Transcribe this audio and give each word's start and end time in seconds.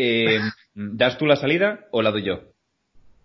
Eh, 0.00 0.40
¿Das 0.74 1.18
tú 1.18 1.26
la 1.26 1.34
salida 1.34 1.80
o 1.90 2.02
la 2.02 2.12
doy 2.12 2.22
yo? 2.22 2.40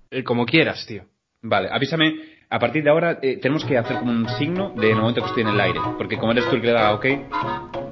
Eh, 0.09 0.23
como 0.23 0.45
quieras, 0.45 0.83
tío. 0.87 1.03
Vale, 1.43 1.69
avísame. 1.71 2.33
A 2.49 2.57
partir 2.57 2.83
de 2.83 2.89
ahora 2.89 3.19
eh, 3.21 3.37
tenemos 3.39 3.63
que 3.63 3.77
hacer 3.77 3.97
como 3.97 4.11
un 4.11 4.27
signo 4.37 4.73
de 4.75 4.93
momento 4.95 5.21
que 5.21 5.27
estoy 5.27 5.43
en 5.43 5.49
el 5.49 5.59
aire. 5.59 5.79
Porque 5.97 6.17
como 6.17 6.31
eres 6.31 6.49
tú 6.49 6.55
el 6.55 6.61
que 6.61 6.67
le 6.67 6.73
da 6.73 6.93
ok, 6.93 7.05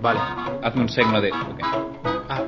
Vale. 0.02 0.20
hazme 0.64 0.82
un 0.82 0.90
signo 0.90 1.22
de 1.22 1.32
ok. 1.32 1.60
Ah, 2.30 2.44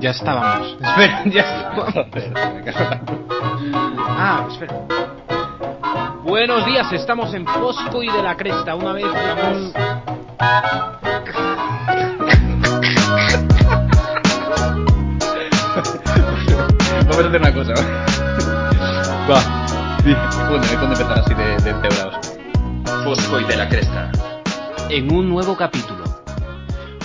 ya 0.00 0.10
estábamos. 0.10 0.78
Espera, 0.82 1.24
ya 1.26 1.40
estábamos. 1.40 1.94
Ah, 4.16 4.46
espera. 4.48 4.86
Buenos 6.22 6.64
días, 6.66 6.90
estamos 6.92 7.34
en 7.34 7.46
Fosco 7.46 8.02
y 8.02 8.10
de 8.10 8.22
la 8.22 8.36
Cresta. 8.36 8.74
Una 8.74 8.92
vez 8.92 9.04
hablamos. 9.04 9.72
Hacer 17.34 17.40
una 17.40 17.52
cosa. 17.52 17.74
Va. 19.30 19.66
¿Cuándo, 20.48 20.68
¿Cuándo 20.68 20.92
empezar 20.92 21.18
así 21.18 21.34
de, 21.34 21.56
de 21.62 21.70
encebrados? 21.70 22.38
Fosco 23.04 23.40
y 23.40 23.44
de 23.44 23.56
la 23.56 23.68
Cresta. 23.68 24.12
En 24.90 25.12
un 25.12 25.28
nuevo 25.28 25.56
capítulo. 25.56 26.04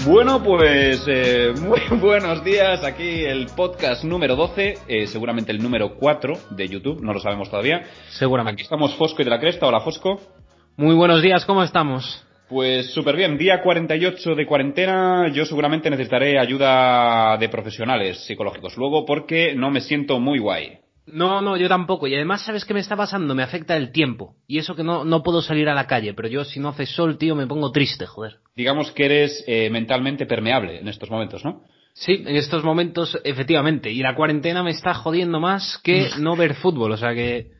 Bueno, 0.05 0.43
pues 0.43 1.03
eh, 1.07 1.53
muy 1.61 1.81
buenos 1.99 2.43
días. 2.43 2.83
Aquí 2.83 3.23
el 3.25 3.47
podcast 3.47 4.03
número 4.03 4.35
12, 4.35 4.77
eh, 4.87 5.07
seguramente 5.07 5.51
el 5.51 5.61
número 5.63 5.95
4 5.95 6.33
de 6.51 6.67
YouTube, 6.67 7.01
no 7.01 7.13
lo 7.13 7.19
sabemos 7.19 7.49
todavía. 7.49 7.77
Aquí 7.77 7.87
Seguramente. 8.09 8.61
estamos 8.63 8.93
Fosco 8.95 9.21
y 9.21 9.25
de 9.25 9.31
la 9.31 9.39
Cresta. 9.39 9.65
Hola 9.65 9.81
Fosco. 9.81 10.19
Muy 10.77 10.95
buenos 10.95 11.21
días, 11.21 11.45
¿cómo 11.45 11.63
estamos? 11.63 12.25
Pues 12.49 12.91
súper 12.93 13.15
bien, 13.15 13.37
día 13.37 13.61
48 13.61 14.33
de 14.33 14.45
cuarentena, 14.47 15.31
yo 15.31 15.45
seguramente 15.45 15.87
necesitaré 15.91 16.39
ayuda 16.39 17.37
de 17.37 17.47
profesionales 17.47 18.25
psicológicos 18.25 18.75
luego 18.75 19.05
porque 19.05 19.53
no 19.53 19.69
me 19.69 19.81
siento 19.81 20.19
muy 20.19 20.39
guay. 20.39 20.79
No, 21.05 21.41
no, 21.41 21.57
yo 21.57 21.67
tampoco. 21.69 22.07
Y 22.07 22.15
además, 22.15 22.43
¿sabes 22.43 22.65
qué 22.65 22.73
me 22.73 22.79
está 22.79 22.95
pasando? 22.95 23.35
Me 23.35 23.43
afecta 23.43 23.77
el 23.77 23.91
tiempo. 23.91 24.35
Y 24.47 24.57
eso 24.57 24.75
que 24.75 24.83
no, 24.83 25.05
no 25.05 25.21
puedo 25.21 25.43
salir 25.43 25.69
a 25.69 25.75
la 25.75 25.85
calle. 25.85 26.13
Pero 26.15 26.27
yo, 26.27 26.43
si 26.43 26.59
no 26.59 26.69
hace 26.69 26.87
sol, 26.87 27.19
tío, 27.19 27.35
me 27.35 27.47
pongo 27.47 27.71
triste, 27.71 28.07
joder. 28.07 28.37
Digamos 28.55 28.91
que 28.91 29.05
eres 29.05 29.43
eh, 29.47 29.69
mentalmente 29.69 30.25
permeable 30.25 30.79
en 30.79 30.87
estos 30.87 31.09
momentos, 31.09 31.45
¿no? 31.45 31.63
Sí, 31.93 32.23
en 32.25 32.35
estos 32.35 32.63
momentos, 32.63 33.19
efectivamente. 33.23 33.91
Y 33.91 34.01
la 34.01 34.15
cuarentena 34.15 34.63
me 34.63 34.71
está 34.71 34.93
jodiendo 34.93 35.39
más 35.39 35.79
que 35.83 36.09
no 36.19 36.35
ver 36.35 36.55
fútbol. 36.55 36.91
O 36.91 36.97
sea 36.97 37.13
que. 37.13 37.58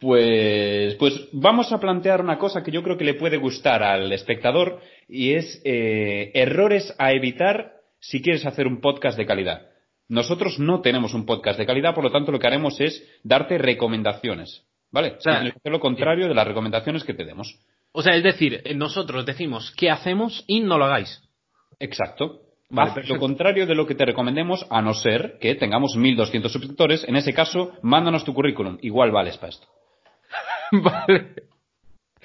Pues, 0.00 0.96
pues 0.96 1.28
vamos 1.32 1.72
a 1.72 1.80
plantear 1.80 2.20
una 2.20 2.38
cosa 2.38 2.62
que 2.62 2.70
yo 2.70 2.82
creo 2.82 2.98
que 2.98 3.04
le 3.04 3.14
puede 3.14 3.38
gustar 3.38 3.82
al 3.82 4.12
espectador 4.12 4.80
y 5.08 5.32
es 5.32 5.62
eh, 5.64 6.30
errores 6.34 6.94
a 6.98 7.12
evitar 7.12 7.76
si 8.00 8.20
quieres 8.20 8.44
hacer 8.44 8.66
un 8.66 8.80
podcast 8.80 9.16
de 9.16 9.24
calidad. 9.24 9.62
Nosotros 10.08 10.58
no 10.58 10.82
tenemos 10.82 11.14
un 11.14 11.24
podcast 11.24 11.58
de 11.58 11.66
calidad, 11.66 11.94
por 11.94 12.04
lo 12.04 12.10
tanto 12.10 12.32
lo 12.32 12.38
que 12.38 12.46
haremos 12.46 12.78
es 12.80 13.02
darte 13.22 13.56
recomendaciones, 13.56 14.66
¿vale? 14.90 15.16
sea, 15.18 15.36
Tienes 15.36 15.54
que 15.54 15.58
hacer 15.58 15.72
lo 15.72 15.80
contrario 15.80 16.28
de 16.28 16.34
las 16.34 16.46
recomendaciones 16.46 17.04
que 17.04 17.14
te 17.14 17.24
demos. 17.24 17.58
O 17.92 18.02
sea, 18.02 18.14
es 18.14 18.22
decir, 18.22 18.62
nosotros 18.74 19.24
decimos 19.24 19.72
qué 19.76 19.90
hacemos 19.90 20.44
y 20.46 20.60
no 20.60 20.76
lo 20.76 20.84
hagáis. 20.84 21.22
Exacto. 21.78 22.42
Vale, 22.74 22.90
Ah, 22.96 23.00
lo 23.06 23.18
contrario 23.18 23.66
de 23.66 23.74
lo 23.74 23.86
que 23.86 23.94
te 23.94 24.04
recomendemos, 24.04 24.66
a 24.68 24.82
no 24.82 24.94
ser 24.94 25.38
que 25.40 25.54
tengamos 25.54 25.96
1200 25.96 26.52
suscriptores, 26.52 27.04
en 27.08 27.16
ese 27.16 27.32
caso, 27.32 27.72
mándanos 27.82 28.24
tu 28.24 28.34
currículum, 28.34 28.78
igual 28.82 29.12
vales 29.12 29.36
para 29.38 29.50
esto. 29.50 29.66
vale. 30.72 31.34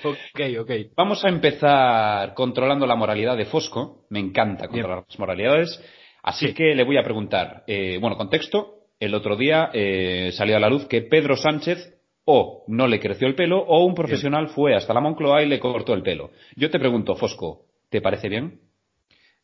Ok, 0.04 0.40
ok. 0.62 0.72
Vamos 0.96 1.24
a 1.26 1.30
empezar 1.30 2.34
controlando 2.34 2.88
la 2.88 2.96
moralidad 2.96 3.36
de 3.38 3.46
Fosco. 3.46 4.06
Me 4.10 4.20
encanta 4.20 4.68
controlar 4.68 5.04
las 5.08 5.20
moralidades. 5.20 5.84
Así 6.24 6.48
Sí. 6.48 6.54
que 6.54 6.74
le 6.76 6.84
voy 6.84 6.98
a 6.98 7.04
preguntar, 7.04 7.64
eh, 7.68 7.98
bueno, 8.00 8.18
contexto. 8.18 8.76
El 9.00 9.14
otro 9.14 9.36
día 9.36 9.70
eh, 9.74 10.32
salió 10.34 10.58
a 10.58 10.60
la 10.60 10.70
luz 10.70 10.86
que 10.88 11.02
Pedro 11.02 11.36
Sánchez 11.38 11.96
o 12.26 12.64
no 12.68 12.88
le 12.88 13.00
creció 13.00 13.28
el 13.28 13.36
pelo 13.36 13.60
o 13.60 13.84
un 13.86 13.96
profesional 13.96 14.50
fue 14.50 14.76
hasta 14.76 14.94
la 14.94 15.00
Moncloa 15.02 15.42
y 15.44 15.48
le 15.48 15.60
cortó 15.60 15.94
el 15.94 16.04
pelo. 16.04 16.32
Yo 16.56 16.70
te 16.70 16.80
pregunto, 16.80 17.16
Fosco, 17.16 17.66
¿te 17.90 18.02
parece 18.02 18.30
bien? 18.30 18.60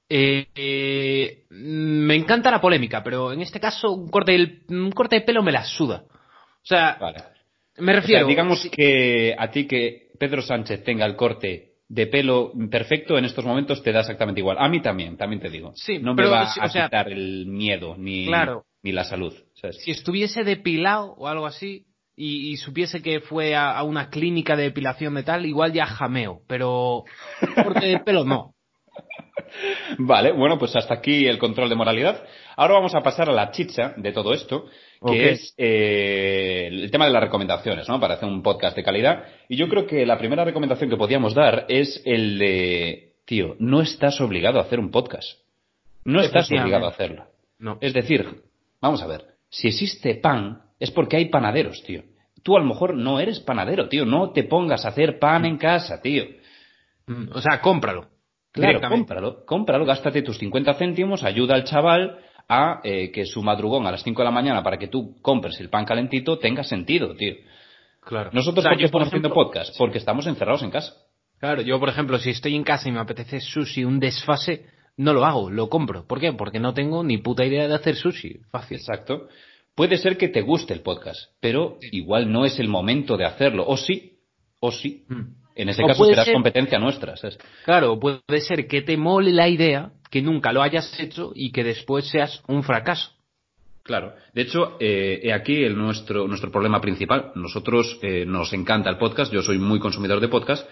Eh, 0.09 0.47
eh, 0.55 1.43
me 1.49 2.15
encanta 2.15 2.51
la 2.51 2.61
polémica, 2.61 3.03
pero 3.03 3.31
en 3.33 3.41
este 3.41 3.59
caso 3.59 3.91
un 3.91 4.09
corte, 4.09 4.33
del- 4.33 4.61
un 4.69 4.91
corte 4.91 5.15
de 5.15 5.21
pelo 5.21 5.41
me 5.41 5.51
la 5.51 5.63
suda. 5.63 6.03
O 6.07 6.65
sea, 6.67 6.97
Vale. 6.99 7.19
me 7.77 7.91
O 7.91 7.93
sea, 7.93 8.01
refiero... 8.01 8.27
digamos 8.27 8.61
si- 8.61 8.69
que 8.69 9.35
a 9.37 9.49
ti 9.49 9.65
que 9.67 10.09
Pedro 10.19 10.41
Sánchez 10.41 10.83
tenga 10.83 11.05
el 11.05 11.15
corte 11.15 11.71
de 11.87 12.07
pelo 12.07 12.51
perfecto 12.71 13.17
en 13.17 13.25
estos 13.25 13.45
momentos 13.45 13.83
te 13.83 13.91
da 13.91 13.99
exactamente 14.01 14.41
igual. 14.41 14.57
A 14.59 14.67
mí 14.69 14.81
también, 14.81 15.17
también 15.17 15.41
te 15.41 15.49
digo. 15.49 15.73
Sí, 15.75 15.99
no 15.99 16.13
me 16.13 16.17
pero, 16.23 16.31
va 16.31 16.47
sí, 16.53 16.59
a 16.61 16.69
sea- 16.69 16.85
quitar 16.85 17.11
el 17.11 17.45
miedo 17.47 17.95
ni, 17.97 18.25
Claro. 18.25 18.65
ni 18.83 18.91
la 18.91 19.03
salud. 19.03 19.33
¿sabes? 19.53 19.77
si 19.83 19.91
estuviese 19.91 20.43
depilado 20.43 21.13
o 21.17 21.27
algo 21.27 21.45
así 21.45 21.85
y, 22.15 22.49
y 22.51 22.57
supiese 22.57 23.01
que 23.01 23.19
fue 23.19 23.55
a, 23.55 23.71
a 23.77 23.83
una 23.83 24.09
clínica 24.09 24.55
de 24.55 24.63
depilación 24.63 25.13
de 25.15 25.23
tal, 25.23 25.45
igual 25.45 25.73
ya 25.73 25.85
jameo, 25.85 26.41
pero 26.47 27.03
corte 27.63 27.85
de 27.87 27.99
pelo 27.99 28.23
no. 28.23 28.54
Vale, 29.97 30.31
bueno, 30.31 30.57
pues 30.57 30.75
hasta 30.75 30.95
aquí 30.95 31.27
el 31.27 31.37
control 31.37 31.69
de 31.69 31.75
moralidad. 31.75 32.23
Ahora 32.55 32.75
vamos 32.75 32.95
a 32.95 33.01
pasar 33.01 33.29
a 33.29 33.33
la 33.33 33.51
chicha 33.51 33.93
de 33.97 34.11
todo 34.11 34.33
esto, 34.33 34.65
que 35.05 35.31
es 35.31 35.53
eh, 35.57 36.67
el 36.71 36.91
tema 36.91 37.05
de 37.05 37.11
las 37.11 37.23
recomendaciones, 37.23 37.87
¿no? 37.89 37.99
Para 37.99 38.15
hacer 38.15 38.27
un 38.27 38.41
podcast 38.41 38.75
de 38.75 38.83
calidad. 38.83 39.25
Y 39.49 39.57
yo 39.57 39.67
creo 39.67 39.85
que 39.85 40.05
la 40.05 40.17
primera 40.17 40.43
recomendación 40.45 40.89
que 40.89 40.97
podíamos 40.97 41.33
dar 41.33 41.65
es 41.69 42.01
el 42.05 42.39
de, 42.39 43.13
tío, 43.25 43.55
no 43.59 43.81
estás 43.81 44.19
obligado 44.21 44.59
a 44.59 44.63
hacer 44.63 44.79
un 44.79 44.91
podcast. 44.91 45.39
No 46.03 46.21
estás 46.21 46.49
obligado 46.51 46.85
a 46.85 46.89
hacerlo. 46.89 47.25
No. 47.59 47.77
Es 47.81 47.93
decir, 47.93 48.43
vamos 48.79 49.01
a 49.01 49.07
ver, 49.07 49.25
si 49.49 49.67
existe 49.67 50.15
pan, 50.15 50.61
es 50.79 50.91
porque 50.91 51.17
hay 51.17 51.29
panaderos, 51.29 51.83
tío. 51.83 52.03
Tú 52.43 52.55
a 52.55 52.59
lo 52.59 52.65
mejor 52.65 52.95
no 52.95 53.19
eres 53.19 53.39
panadero, 53.39 53.89
tío. 53.89 54.05
No 54.05 54.31
te 54.31 54.43
pongas 54.43 54.85
a 54.85 54.89
hacer 54.89 55.17
pan 55.17 55.45
en 55.45 55.57
casa, 55.57 55.99
tío. 56.01 56.25
Mm, 57.07 57.31
O 57.33 57.41
sea, 57.41 57.59
cómpralo. 57.59 58.07
Claro, 58.55 58.81
cómpralo, 58.89 59.45
cómpralo, 59.45 59.85
gástate 59.85 60.21
tus 60.21 60.37
50 60.37 60.73
céntimos, 60.75 61.23
ayuda 61.23 61.55
al 61.55 61.65
chaval 61.65 62.19
a 62.47 62.79
eh, 62.83 63.11
que 63.11 63.25
su 63.25 63.41
madrugón 63.41 63.85
a 63.85 63.91
las 63.91 64.03
5 64.03 64.21
de 64.21 64.25
la 64.25 64.31
mañana 64.31 64.63
para 64.63 64.77
que 64.77 64.87
tú 64.87 65.15
compres 65.21 65.59
el 65.59 65.69
pan 65.69 65.83
calentito 65.83 66.39
tenga 66.39 66.63
sentido, 66.63 67.15
tío. 67.15 67.35
Claro. 68.01 68.29
Nosotros, 68.31 68.59
O 68.59 68.61
sea, 68.61 68.71
¿por 68.71 68.79
qué 68.79 68.85
estamos 68.85 69.07
haciendo 69.07 69.33
podcast? 69.33 69.75
Porque 69.77 69.97
estamos 69.97 70.25
encerrados 70.27 70.63
en 70.63 70.71
casa. 70.71 70.93
Claro, 71.39 71.61
yo 71.61 71.79
por 71.79 71.89
ejemplo, 71.89 72.17
si 72.17 72.29
estoy 72.29 72.55
en 72.55 72.63
casa 72.63 72.87
y 72.87 72.91
me 72.91 72.99
apetece 72.99 73.41
sushi, 73.41 73.83
un 73.83 73.99
desfase, 73.99 74.67
no 74.95 75.11
lo 75.13 75.25
hago, 75.25 75.49
lo 75.49 75.69
compro. 75.69 76.07
¿Por 76.07 76.19
qué? 76.19 76.31
Porque 76.31 76.59
no 76.59 76.73
tengo 76.73 77.03
ni 77.03 77.17
puta 77.17 77.43
idea 77.43 77.67
de 77.67 77.75
hacer 77.75 77.95
sushi. 77.95 78.39
Fácil. 78.51 78.77
Exacto. 78.77 79.27
Puede 79.75 79.97
ser 79.97 80.17
que 80.17 80.29
te 80.29 80.41
guste 80.41 80.73
el 80.73 80.81
podcast, 80.81 81.31
pero 81.41 81.77
igual 81.91 82.31
no 82.31 82.45
es 82.45 82.59
el 82.59 82.69
momento 82.69 83.17
de 83.17 83.25
hacerlo. 83.25 83.65
O 83.67 83.75
sí, 83.75 84.19
o 84.61 84.71
sí. 84.71 85.05
Mm. 85.09 85.44
En 85.55 85.69
ese 85.69 85.83
O 85.83 85.87
caso 85.87 86.05
serás 86.05 86.25
ser- 86.25 86.33
competencia 86.33 86.77
nuestra. 86.79 87.15
¿sabes? 87.17 87.37
Claro, 87.63 87.99
puede 87.99 88.41
ser 88.41 88.67
que 88.67 88.81
te 88.81 88.97
mole 88.97 89.31
la 89.31 89.47
idea, 89.47 89.91
que 90.11 90.21
nunca 90.21 90.51
lo 90.51 90.61
hayas 90.61 90.99
hecho 90.99 91.31
y 91.33 91.51
que 91.51 91.63
después 91.63 92.07
seas 92.09 92.43
un 92.47 92.61
fracaso. 92.63 93.11
Claro. 93.83 94.13
De 94.33 94.41
hecho, 94.41 94.77
eh, 94.79 95.19
he 95.23 95.31
aquí 95.31 95.63
el 95.63 95.77
nuestro, 95.77 96.27
nuestro 96.27 96.51
problema 96.51 96.81
principal. 96.81 97.31
Nosotros 97.35 97.99
eh, 98.01 98.25
nos 98.25 98.51
encanta 98.53 98.89
el 98.89 98.97
podcast, 98.97 99.31
yo 99.31 99.41
soy 99.43 99.59
muy 99.59 99.79
consumidor 99.79 100.19
de 100.19 100.27
podcast, 100.27 100.67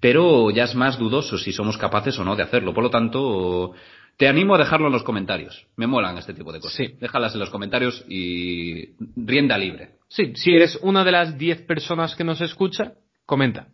pero 0.00 0.50
ya 0.50 0.64
es 0.64 0.74
más 0.74 0.98
dudoso 0.98 1.38
si 1.38 1.50
somos 1.52 1.78
capaces 1.78 2.18
o 2.18 2.24
no 2.24 2.36
de 2.36 2.42
hacerlo. 2.42 2.74
Por 2.74 2.84
lo 2.84 2.90
tanto, 2.90 3.72
te 4.18 4.28
animo 4.28 4.54
a 4.54 4.58
dejarlo 4.58 4.86
en 4.88 4.92
los 4.92 5.02
comentarios. 5.02 5.66
Me 5.76 5.86
molan 5.86 6.18
este 6.18 6.34
tipo 6.34 6.52
de 6.52 6.60
cosas. 6.60 6.76
Sí. 6.76 6.94
Déjalas 7.00 7.32
en 7.34 7.40
los 7.40 7.50
comentarios 7.50 8.04
y 8.08 8.90
rienda 9.16 9.56
libre. 9.56 9.92
Sí, 10.08 10.32
si 10.36 10.54
eres 10.54 10.78
una 10.82 11.04
de 11.04 11.12
las 11.12 11.38
10 11.38 11.62
personas 11.62 12.14
que 12.14 12.24
nos 12.24 12.40
escucha, 12.42 12.92
comenta. 13.24 13.68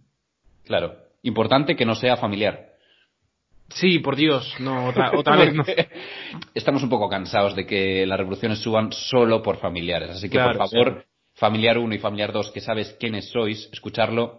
Claro. 0.64 0.96
Importante 1.22 1.76
que 1.76 1.86
no 1.86 1.94
sea 1.94 2.16
familiar. 2.16 2.74
Sí, 3.70 3.98
por 3.98 4.14
Dios, 4.14 4.54
no, 4.60 4.86
otra, 4.86 5.12
otra 5.16 5.36
vez 5.36 5.54
no. 5.54 5.64
Estamos 6.54 6.82
un 6.82 6.90
poco 6.90 7.08
cansados 7.08 7.56
de 7.56 7.66
que 7.66 8.06
las 8.06 8.18
revoluciones 8.18 8.58
suban 8.58 8.92
solo 8.92 9.42
por 9.42 9.58
familiares. 9.58 10.10
Así 10.10 10.28
que, 10.28 10.36
Claro, 10.36 10.58
por 10.58 10.68
favor, 10.68 11.04
familiar 11.34 11.78
1 11.78 11.94
y 11.94 11.98
familiar 11.98 12.32
2, 12.32 12.50
que 12.50 12.60
sabes 12.60 12.96
quiénes 13.00 13.30
sois, 13.30 13.68
escucharlo, 13.72 14.38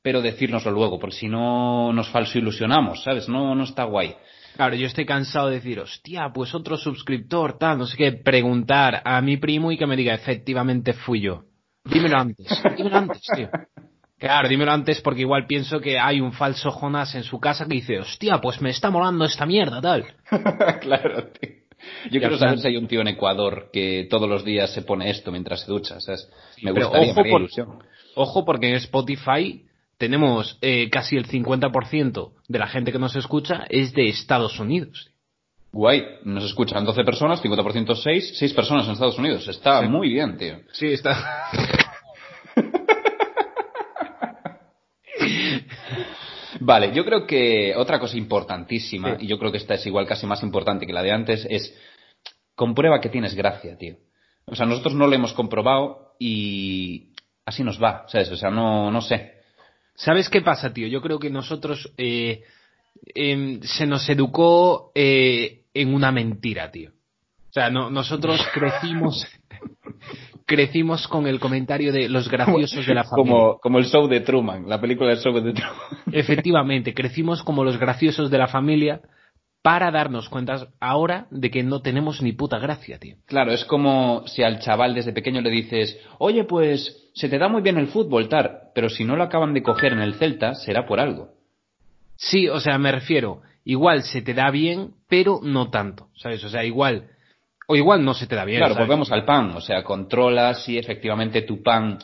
pero 0.00 0.22
decírnoslo 0.22 0.70
luego, 0.70 0.98
porque 0.98 1.16
si 1.16 1.28
no 1.28 1.92
nos 1.92 2.08
falso 2.10 2.38
ilusionamos, 2.38 3.02
¿sabes? 3.02 3.28
No, 3.28 3.54
no 3.54 3.64
está 3.64 3.84
guay. 3.84 4.14
Claro, 4.56 4.74
yo 4.74 4.86
estoy 4.86 5.06
cansado 5.06 5.48
de 5.48 5.56
decir, 5.56 5.80
hostia, 5.80 6.30
pues 6.32 6.54
otro 6.54 6.76
suscriptor, 6.76 7.58
tal, 7.58 7.78
no 7.78 7.86
sé 7.86 7.96
qué, 7.96 8.12
preguntar 8.12 9.00
a 9.04 9.20
mi 9.22 9.38
primo 9.38 9.72
y 9.72 9.78
que 9.78 9.86
me 9.86 9.96
diga, 9.96 10.14
efectivamente 10.14 10.92
fui 10.92 11.20
yo. 11.20 11.44
Dímelo 11.84 12.18
antes, 12.18 12.46
dímelo 12.76 12.96
antes, 12.96 13.22
tío. 13.34 13.48
Claro, 14.22 14.48
dímelo 14.48 14.70
antes 14.70 15.00
porque 15.00 15.22
igual 15.22 15.46
pienso 15.48 15.80
que 15.80 15.98
hay 15.98 16.20
un 16.20 16.32
falso 16.32 16.70
Jonas 16.70 17.12
en 17.16 17.24
su 17.24 17.40
casa 17.40 17.66
que 17.66 17.74
dice, 17.74 17.98
hostia, 17.98 18.38
pues 18.40 18.60
me 18.60 18.70
está 18.70 18.88
molando 18.88 19.24
esta 19.24 19.44
mierda, 19.46 19.80
tal. 19.80 20.04
claro, 20.80 21.24
tío. 21.40 21.50
Yo 22.12 22.20
quiero 22.20 22.38
saber 22.38 22.60
si 22.60 22.68
hay 22.68 22.76
un 22.76 22.86
tío 22.86 23.00
en 23.00 23.08
Ecuador 23.08 23.68
que 23.72 24.06
todos 24.08 24.28
los 24.28 24.44
días 24.44 24.70
se 24.72 24.82
pone 24.82 25.10
esto 25.10 25.32
mientras 25.32 25.62
se 25.62 25.66
ducha, 25.72 25.98
¿sabes? 25.98 26.30
Me 26.62 26.70
gustaría, 26.70 27.10
ojo 27.10 27.22
me 27.24 27.30
por- 27.32 27.40
ilusión. 27.40 27.82
Ojo 28.14 28.44
porque 28.44 28.68
en 28.68 28.76
Spotify 28.76 29.64
tenemos 29.98 30.56
eh, 30.60 30.88
casi 30.90 31.16
el 31.16 31.26
50% 31.26 32.30
de 32.46 32.58
la 32.60 32.68
gente 32.68 32.92
que 32.92 33.00
nos 33.00 33.16
escucha 33.16 33.64
es 33.68 33.92
de 33.92 34.06
Estados 34.08 34.60
Unidos. 34.60 35.10
Guay, 35.72 36.04
nos 36.24 36.44
escuchan 36.44 36.84
12 36.84 37.02
personas, 37.02 37.42
50% 37.42 37.96
6, 37.96 38.34
6 38.38 38.52
personas 38.54 38.86
en 38.86 38.92
Estados 38.92 39.18
Unidos. 39.18 39.48
Está 39.48 39.80
Sí. 39.80 39.88
muy 39.88 40.10
bien, 40.10 40.36
tío. 40.36 40.58
Sí, 40.72 40.86
está. 40.92 41.48
Vale, 46.64 46.92
yo 46.94 47.04
creo 47.04 47.26
que 47.26 47.74
otra 47.76 47.98
cosa 47.98 48.16
importantísima, 48.16 49.16
Sí. 49.16 49.24
y 49.24 49.28
yo 49.28 49.38
creo 49.38 49.50
que 49.50 49.58
esta 49.58 49.74
es 49.74 49.84
igual 49.86 50.06
casi 50.06 50.26
más 50.26 50.42
importante 50.44 50.86
que 50.86 50.92
la 50.92 51.02
de 51.02 51.10
antes, 51.10 51.44
es 51.50 51.76
comprueba 52.54 53.00
que 53.00 53.08
tienes 53.08 53.34
gracia, 53.34 53.76
tío. 53.76 53.96
O 54.44 54.54
sea, 54.54 54.66
nosotros 54.66 54.94
no 54.94 55.06
lo 55.08 55.14
hemos 55.14 55.32
comprobado 55.32 56.14
y 56.20 57.10
así 57.44 57.64
nos 57.64 57.82
va, 57.82 58.04
¿sabes? 58.06 58.30
O 58.30 58.36
sea, 58.36 58.50
no, 58.50 58.90
no 58.92 59.00
sé. 59.00 59.32
¿Sabes 59.96 60.28
qué 60.28 60.40
pasa, 60.40 60.72
tío? 60.72 60.86
Yo 60.86 61.02
creo 61.02 61.18
que 61.18 61.30
nosotros 61.30 61.92
eh, 61.96 62.44
em, 63.14 63.60
se 63.62 63.86
nos 63.86 64.08
educó 64.08 64.92
eh, 64.94 65.64
en 65.74 65.94
una 65.94 66.12
mentira, 66.12 66.70
tío. 66.70 66.90
O 66.90 67.52
sea, 67.52 67.70
no, 67.70 67.90
nosotros 67.90 68.40
crecimos 68.54 69.26
crecimos 70.52 71.08
con 71.08 71.26
el 71.26 71.40
comentario 71.40 71.92
de 71.92 72.10
los 72.10 72.28
graciosos 72.28 72.84
de 72.86 72.94
la 72.94 73.04
familia. 73.04 73.32
Como, 73.32 73.58
como 73.58 73.78
el 73.78 73.86
show 73.86 74.06
de 74.06 74.20
Truman, 74.20 74.68
la 74.68 74.78
película 74.78 75.08
del 75.08 75.18
show 75.18 75.32
de 75.32 75.54
Truman. 75.54 75.76
Efectivamente, 76.12 76.92
crecimos 76.92 77.42
como 77.42 77.64
los 77.64 77.78
graciosos 77.78 78.30
de 78.30 78.36
la 78.36 78.48
familia 78.48 79.00
para 79.62 79.90
darnos 79.90 80.28
cuenta 80.28 80.68
ahora 80.78 81.26
de 81.30 81.50
que 81.50 81.62
no 81.62 81.80
tenemos 81.80 82.20
ni 82.20 82.32
puta 82.32 82.58
gracia, 82.58 82.98
tío. 82.98 83.16
Claro, 83.24 83.50
es 83.52 83.64
como 83.64 84.24
si 84.26 84.42
al 84.42 84.58
chaval 84.58 84.94
desde 84.94 85.14
pequeño 85.14 85.40
le 85.40 85.48
dices, 85.48 85.98
oye, 86.18 86.44
pues 86.44 87.10
se 87.14 87.30
te 87.30 87.38
da 87.38 87.48
muy 87.48 87.62
bien 87.62 87.78
el 87.78 87.86
fútbol, 87.86 88.28
tal, 88.28 88.50
pero 88.74 88.90
si 88.90 89.04
no 89.04 89.16
lo 89.16 89.22
acaban 89.22 89.54
de 89.54 89.62
coger 89.62 89.94
en 89.94 90.00
el 90.00 90.14
Celta, 90.14 90.54
será 90.54 90.84
por 90.84 91.00
algo. 91.00 91.30
Sí, 92.16 92.46
o 92.48 92.60
sea, 92.60 92.76
me 92.76 92.92
refiero, 92.92 93.40
igual 93.64 94.02
se 94.02 94.20
te 94.20 94.34
da 94.34 94.50
bien, 94.50 94.90
pero 95.08 95.40
no 95.42 95.70
tanto, 95.70 96.08
¿sabes? 96.14 96.44
O 96.44 96.50
sea, 96.50 96.62
igual, 96.62 97.06
o 97.72 97.76
igual 97.76 98.04
no 98.04 98.12
se 98.12 98.26
te 98.26 98.36
da 98.36 98.44
bien. 98.44 98.58
Claro, 98.58 98.74
¿sabes? 98.74 98.86
volvemos 98.86 99.10
al 99.12 99.24
pan, 99.24 99.52
o 99.56 99.60
sea, 99.62 99.82
controla 99.82 100.52
si 100.54 100.76
efectivamente 100.76 101.40
tu 101.42 101.62
pan 101.62 101.98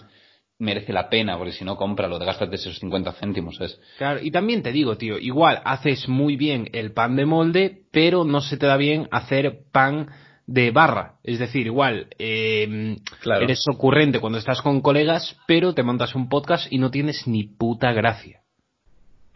merece 0.59 0.94
la 0.94 1.11
pena, 1.11 1.37
porque 1.37 1.53
si 1.53 1.62
no, 1.62 1.76
cómpralo, 1.76 2.19
te 2.19 2.25
gastas 2.25 2.49
de 2.49 2.56
esos 2.56 2.79
50 2.79 3.12
céntimos. 3.12 3.59
Claro, 3.99 4.20
y 4.23 4.31
también 4.31 4.62
te 4.62 4.73
digo, 4.73 4.97
tío, 4.97 5.19
igual 5.19 5.61
haces 5.65 6.09
muy 6.09 6.37
bien 6.37 6.70
el 6.73 6.93
pan 6.93 7.17
de 7.17 7.26
molde, 7.26 7.82
pero 7.93 8.25
no 8.25 8.41
se 8.41 8.56
te 8.56 8.65
da 8.65 8.79
bien 8.79 9.09
hacer 9.11 9.59
pan 9.70 10.09
de 10.47 10.70
barra. 10.70 11.17
Es 11.23 11.38
decir, 11.38 11.67
igual 11.67 12.09
eh, 12.19 12.97
Claro. 13.21 13.44
eres 13.44 13.62
ocurrente 13.69 14.21
cuando 14.21 14.38
estás 14.38 14.62
con 14.62 14.81
colegas, 14.81 15.37
pero 15.47 15.75
te 15.75 15.82
montas 15.82 16.14
un 16.14 16.31
podcast 16.31 16.73
y 16.73 16.79
no 16.79 16.91
tienes 16.91 17.29
ni 17.29 17.44
puta 17.44 17.93
gracia. 17.93 18.41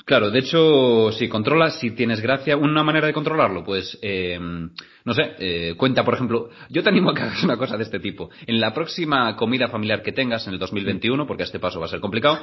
Claro, 0.05 0.31
de 0.31 0.41
hecho, 0.41 1.13
si 1.13 1.29
controlas, 1.29 1.79
si 1.79 1.93
tienes 1.93 2.21
gracia, 2.21 2.57
una 2.57 2.83
manera 2.83 3.07
de 3.07 3.13
controlarlo, 3.13 3.65
pues, 3.65 3.99
eh, 4.03 4.39
no 4.41 5.15
sé, 5.15 5.23
eh, 5.39 5.75
cuenta, 5.77 6.05
por 6.05 6.15
ejemplo, 6.15 6.51
yo 6.71 6.83
te 6.83 6.89
animo 6.89 7.11
a 7.11 7.15
que 7.15 7.23
hagas 7.23 7.43
una 7.45 7.57
cosa 7.57 7.77
de 7.77 7.85
este 7.85 8.01
tipo. 8.01 8.29
En 8.47 8.61
la 8.61 8.75
próxima 8.75 9.37
comida 9.37 9.69
familiar 9.69 10.03
que 10.03 10.13
tengas 10.13 10.47
en 10.47 10.55
el 10.55 10.59
2021, 10.59 11.27
porque 11.27 11.45
a 11.45 11.47
este 11.47 11.61
paso 11.61 11.79
va 11.79 11.87
a 11.87 11.89
ser 11.89 12.01
complicado, 12.01 12.39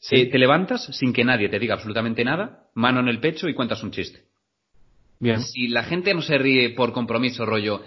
Sí. 0.00 0.16
eh, 0.16 0.26
te 0.26 0.38
levantas 0.38 0.84
sin 0.86 1.12
que 1.12 1.24
nadie 1.24 1.48
te 1.48 1.58
diga 1.58 1.74
absolutamente 1.74 2.24
nada, 2.24 2.64
mano 2.74 3.00
en 3.00 3.08
el 3.08 3.20
pecho 3.20 3.48
y 3.48 3.54
cuentas 3.54 3.82
un 3.82 3.92
chiste. 3.92 4.24
Bien. 5.20 5.40
Si 5.40 5.68
la 5.68 5.84
gente 5.84 6.12
no 6.12 6.20
se 6.20 6.36
ríe 6.36 6.70
por 6.70 6.92
compromiso, 6.92 7.46
rollo. 7.46 7.82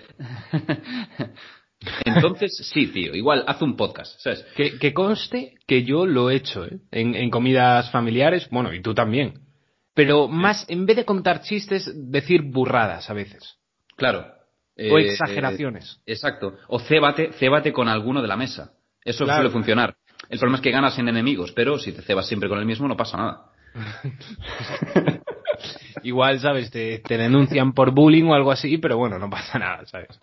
Entonces, 2.06 2.57
sí, 2.74 2.88
tío, 2.88 3.13
igual 3.15 3.44
haz 3.47 3.62
un 3.62 3.75
podcast, 3.75 4.19
¿sabes? 4.19 4.44
Que, 4.56 4.77
que 4.79 4.94
conste 4.94 5.56
que 5.68 5.83
yo 5.83 6.06
lo 6.06 6.29
he 6.29 6.35
hecho, 6.35 6.65
¿eh? 6.65 6.79
En, 6.91 7.15
en 7.15 7.29
comidas 7.29 7.91
familiares, 7.91 8.47
bueno, 8.50 8.74
y 8.74 8.81
tú 8.81 8.94
también. 8.94 9.41
Pero 9.94 10.27
más, 10.27 10.65
en 10.69 10.85
vez 10.85 10.95
de 10.97 11.06
contar 11.06 11.41
chistes, 11.41 11.91
decir 12.12 12.41
burradas 12.44 13.09
a 13.09 13.13
veces. 13.13 13.57
Claro. 13.95 14.25
O 14.91 14.97
Eh, 15.00 15.12
exageraciones. 15.12 15.97
eh, 16.06 16.13
exacto. 16.13 16.53
O 16.68 16.79
cébate, 16.79 17.31
cébate 17.33 17.71
con 17.74 17.88
alguno 17.88 18.21
de 18.21 18.27
la 18.27 18.38
mesa. 18.38 18.74
Eso 19.03 19.24
Claro. 19.24 19.39
suele 19.41 19.53
funcionar. 19.53 19.95
El 20.29 20.39
problema 20.39 20.57
es 20.57 20.62
que 20.63 20.71
ganas 20.71 20.97
en 21.00 21.07
enemigos, 21.09 21.51
pero 21.53 21.77
si 21.79 21.91
te 21.94 22.01
cebas 22.01 22.27
siempre 22.27 22.50
con 22.50 22.59
el 22.59 22.65
mismo 22.65 22.88
no 22.88 22.97
pasa 22.97 23.18
nada. 23.18 23.51
Igual, 26.03 26.39
¿sabes? 26.39 26.69
Te, 26.71 27.00
te 27.00 27.18
denuncian 27.18 27.74
por 27.74 27.91
bullying 27.91 28.25
o 28.25 28.33
algo 28.35 28.51
así, 28.51 28.77
pero 28.77 28.97
bueno, 28.97 29.18
no 29.19 29.29
pasa 29.29 29.57
nada, 29.59 29.85
¿sabes? 29.85 30.19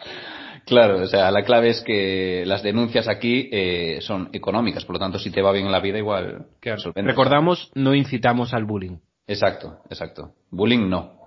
Claro, 0.67 1.03
o 1.03 1.07
sea, 1.07 1.31
la 1.31 1.43
clave 1.45 1.69
es 1.71 1.81
que 1.83 2.45
las 2.47 2.63
denuncias 2.63 3.07
aquí 3.09 3.49
eh, 3.53 3.99
son 4.01 4.31
económicas, 4.33 4.85
por 4.85 4.95
lo 4.97 5.01
tanto, 5.01 5.19
si 5.19 5.31
te 5.31 5.43
va 5.43 5.53
bien 5.53 5.67
en 5.67 5.73
la 5.73 5.81
vida, 5.81 5.99
igual. 5.99 6.47
solventas. 6.63 7.05
Recordamos, 7.05 7.71
no 7.75 7.95
incitamos 7.95 8.55
al 8.55 8.65
bullying. 8.65 8.97
Exacto, 9.27 9.79
exacto. 9.91 10.33
Bullying 10.51 10.89
no. 10.89 11.19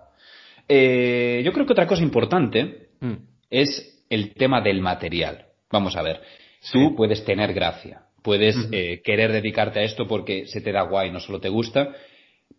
Eh, 0.68 1.42
yo 1.46 1.54
creo 1.54 1.66
que 1.66 1.74
otra 1.74 1.88
cosa 1.88 2.04
importante 2.04 2.88
Mm. 3.00 3.14
es 3.52 4.04
el 4.10 4.34
tema 4.34 4.60
del 4.62 4.82
material. 4.82 5.46
Vamos 5.72 5.96
a 5.96 6.02
ver. 6.02 6.22
Sí. 6.60 6.74
Tú 6.74 6.96
puedes 6.96 7.24
tener 7.24 7.54
gracia, 7.54 8.02
puedes 8.24 8.56
eh, 8.72 9.02
querer 9.04 9.32
dedicarte 9.32 9.80
a 9.80 9.84
esto 9.84 10.08
porque 10.08 10.48
se 10.48 10.62
te 10.62 10.72
da 10.72 10.82
guay, 10.82 11.12
no 11.12 11.20
solo 11.20 11.40
te 11.40 11.50
gusta, 11.50 11.94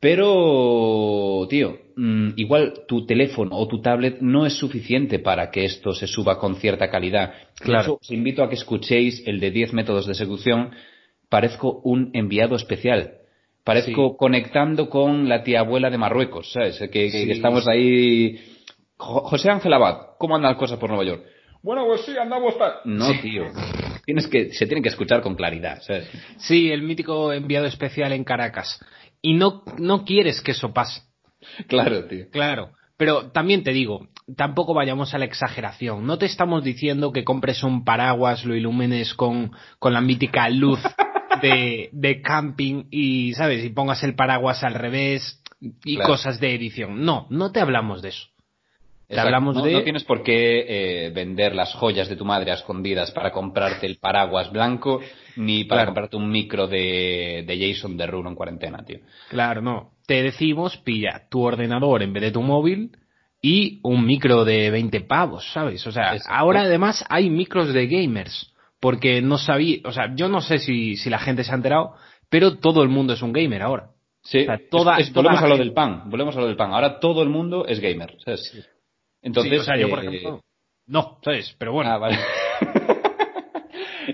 pero, 0.00 1.46
tío, 1.50 1.76
mm, 1.96 2.31
igual 2.37 2.82
tu 2.87 3.05
teléfono 3.06 3.56
o 3.56 3.67
tu 3.67 3.81
tablet 3.81 4.19
no 4.20 4.46
es 4.46 4.55
suficiente 4.55 5.19
para 5.19 5.50
que 5.50 5.64
esto 5.64 5.93
se 5.93 6.06
suba 6.06 6.38
con 6.38 6.56
cierta 6.56 6.88
calidad. 6.90 7.32
Claro. 7.61 7.82
hecho, 7.82 7.99
os 8.00 8.11
invito 8.11 8.43
a 8.44 8.49
que 8.49 8.55
escuchéis 8.55 9.23
el 9.26 9.40
de 9.40 9.50
10 9.50 9.73
métodos 9.73 10.06
de 10.06 10.14
seducción. 10.14 10.70
Parezco 11.29 11.81
un 11.85 12.11
enviado 12.14 12.56
especial. 12.56 13.14
Parezco 13.64 14.11
Sí. 14.11 14.17
conectando 14.19 14.88
con 14.88 15.29
la 15.29 15.43
tía 15.43 15.61
abuela 15.61 15.91
de 15.91 15.99
Marruecos, 15.99 16.52
¿sabes? 16.52 16.79
Que, 16.79 16.88
que- 16.88 17.11
Sí. 17.11 17.26
que 17.26 17.32
estamos 17.32 17.67
ahí. 17.69 18.38
Jo- 18.96 19.23
José 19.25 19.50
Ángel 19.50 19.73
Abad, 19.73 20.17
¿cómo 20.19 20.37
andan 20.37 20.52
las 20.52 20.58
cosas 20.58 20.79
por 20.79 20.88
Nueva 20.91 21.05
York? 21.05 21.23
Bueno, 21.62 21.84
pues 21.87 22.02
sí, 22.02 22.12
andamos 22.17 22.56
tal. 22.56 22.73
No, 22.84 23.11
tío. 23.20 23.44
Tienes 24.08 24.26
que, 24.26 24.55
se 24.55 24.64
tienen 24.64 24.82
que 24.82 24.88
escuchar 24.88 25.20
con 25.20 25.34
claridad, 25.34 25.82
¿sabes? 25.82 26.08
Sí, 26.38 26.72
el 26.72 26.81
mítico 26.81 27.31
enviado 27.31 27.66
especial 27.66 28.10
en 28.14 28.25
Caracas. 28.25 28.82
Y 29.20 29.34
no, 29.34 29.62
no 29.76 30.06
quieres 30.06 30.40
que 30.40 30.52
eso 30.52 30.72
pase. 30.72 31.02
Claro, 31.66 32.06
tío. 32.06 32.25
Claro. 32.31 32.70
Pero 32.96 33.31
también 33.32 33.62
te 33.62 33.70
digo, 33.72 34.08
tampoco 34.34 34.72
vayamos 34.72 35.12
a 35.12 35.19
la 35.19 35.26
exageración. 35.26 36.06
No 36.06 36.16
te 36.16 36.25
estamos 36.25 36.64
diciendo 36.64 37.12
que 37.12 37.22
compres 37.22 37.62
un 37.62 37.84
paraguas, 37.84 38.46
lo 38.46 38.55
ilumines 38.56 39.12
con, 39.12 39.52
con 39.78 39.93
la 39.93 40.00
mítica 40.00 40.49
luz 40.49 40.81
de, 41.43 41.90
de 41.93 42.22
camping 42.22 42.84
y, 42.90 43.34
¿sabes? 43.34 43.62
Y 43.62 43.69
pongas 43.69 44.02
el 44.05 44.14
paraguas 44.14 44.64
al 44.64 44.72
revés 44.72 45.43
y 45.60 45.96
Claro. 45.96 46.12
cosas 46.14 46.40
de 46.40 46.55
edición. 46.55 47.05
No, 47.05 47.26
no 47.28 47.52
te 47.52 47.60
hablamos 47.60 48.00
de 48.00 48.08
eso. 48.08 48.28
Te 49.08 49.14
Exacto. 49.14 49.26
hablamos 49.28 49.56
no, 49.56 49.62
de... 49.62 49.72
no 49.72 49.82
tienes 49.82 50.05
por 50.05 50.22
qué 50.22 51.06
eh, 51.06 51.10
vender 51.10 51.55
las 51.55 51.72
joyas 51.75 52.08
de 52.10 52.16
tu 52.16 52.26
madre 52.26 52.50
a 52.50 52.55
escondidas 52.55 53.10
para 53.10 53.32
comprarte 53.32 53.86
el 53.86 53.96
paraguas 53.96 54.53
blanco, 54.53 55.00
ni 55.36 55.65
para 55.65 55.81
Claro. 55.81 55.88
comprarte 55.88 56.17
un 56.19 56.31
micro 56.31 56.67
de, 56.69 57.43
de 57.46 57.58
Jason 57.72 57.96
Derulo 57.96 58.29
en 58.29 58.34
cuarentena, 58.36 58.84
tío. 58.84 58.98
Claro, 59.31 59.62
no. 59.62 59.93
Te 60.06 60.22
decimos, 60.22 60.77
pilla 60.79 61.22
tu 61.31 61.41
ordenador 61.43 62.03
en 62.03 62.12
vez 62.12 62.22
de 62.22 62.32
tu 62.32 62.43
móvil 62.43 62.91
y 63.41 63.81
un 63.82 64.05
micro 64.05 64.44
de 64.44 64.70
20 64.70 65.00
pavos, 65.03 65.50
¿sabes? 65.53 65.86
O 65.86 65.93
sea, 65.93 66.15
Exacto. 66.15 66.31
ahora 66.34 66.60
además 66.62 67.03
hay 67.08 67.31
micros 67.31 67.72
de 67.72 67.86
gamers. 67.86 68.53
Porque 68.81 69.22
no 69.22 69.38
sabía, 69.38 69.79
o 69.86 69.91
sea, 69.93 70.15
yo 70.15 70.29
no 70.29 70.41
sé 70.41 70.58
si, 70.58 70.96
si 70.96 71.10
la 71.10 71.19
gente 71.19 71.43
se 71.44 71.50
ha 71.50 71.55
enterado, 71.56 71.94
pero 72.29 72.58
todo 72.58 72.82
el 72.84 72.88
mundo 72.91 73.15
es 73.15 73.22
un 73.22 73.32
gamer 73.32 73.62
ahora. 73.62 73.88
Sí, 74.22 74.41
O 74.43 74.44
sea, 74.44 74.60
toda- 74.70 74.98
es- 74.98 75.06
es- 75.08 75.12
toda 75.15 75.22
volvemos 75.31 75.43
a 75.43 75.46
lo 75.48 75.55
gente- 75.55 75.65
del 75.65 75.72
pan, 75.74 76.03
volvemos 76.10 76.36
a 76.36 76.41
lo 76.41 76.46
del 76.46 76.56
pan. 76.56 76.72
Ahora 76.74 77.00
todo 77.00 77.22
el 77.22 77.29
mundo 77.31 77.67
es 77.67 77.81
gamer, 77.81 78.15
¿sabes? 78.24 78.69
Entonces, 79.22 79.53
Sí, 79.53 79.58
o 79.58 79.63
sea, 79.65 79.77
yo 79.77 79.89
por 79.89 80.05
eh, 80.05 80.08
ejemplo, 80.08 80.41
no, 80.87 81.19
¿sabes? 81.22 81.55
Pero 81.58 81.72
bueno, 81.72 81.91
Ah, 81.91 81.98
vale. 81.98 82.19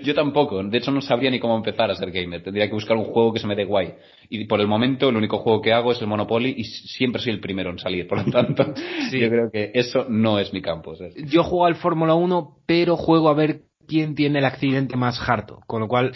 Yo 0.03 0.13
tampoco, 0.13 0.61
de 0.61 0.77
hecho 0.77 0.91
no 0.91 1.01
sabría 1.01 1.31
ni 1.31 1.39
cómo 1.39 1.55
empezar 1.55 1.89
a 1.89 1.95
ser 1.95 2.11
gamer. 2.11 2.43
Tendría 2.43 2.67
que 2.67 2.73
buscar 2.73 2.97
un 2.97 3.05
juego 3.05 3.31
que 3.33 3.39
se 3.39 3.47
me 3.47 3.55
dé 3.55 3.63
guay. 3.63 3.93
Y 4.29 4.43
por 4.45 4.59
el 4.59 4.67
momento 4.67 5.07
el 5.09 5.15
único 5.15 5.37
juego 5.37 5.61
que 5.61 5.71
hago 5.71 5.91
es 5.93 6.01
el 6.01 6.07
Monopoly 6.07 6.53
y 6.57 6.63
siempre 6.65 7.21
soy 7.21 7.31
el 7.33 7.39
primero 7.39 7.69
en 7.69 7.79
salir. 7.79 8.07
Por 8.07 8.25
lo 8.25 8.31
tanto, 8.31 8.73
Sí. 9.09 9.19
yo 9.19 9.29
creo 9.29 9.49
que 9.51 9.71
eso 9.73 10.05
no 10.09 10.37
es 10.39 10.51
mi 10.53 10.61
campo. 10.61 10.95
¿sabes? 10.95 11.15
yo 11.15 11.43
juego 11.43 11.65
al 11.65 11.75
Fórmula 11.75 12.13
1, 12.13 12.57
pero 12.65 12.97
juego 12.97 13.29
a 13.29 13.33
ver 13.33 13.61
quién 13.87 14.15
tiene 14.15 14.39
el 14.39 14.45
accidente 14.45 14.97
más 14.97 15.17
harto. 15.27 15.61
Con 15.65 15.79
lo 15.81 15.87
cual, 15.87 16.11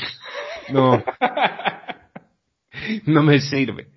no. 0.73 1.01
no 3.05 3.23
me 3.23 3.39
sirve. 3.39 3.87